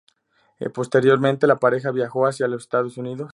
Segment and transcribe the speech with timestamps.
[0.73, 3.29] Posteriormente la pareja viajó hacia los Estados Unidos.